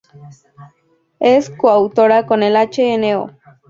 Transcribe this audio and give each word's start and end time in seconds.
Es 1.19 1.51
coautora 1.51 2.25
con 2.25 2.41
el 2.41 2.55
Hno. 2.57 3.37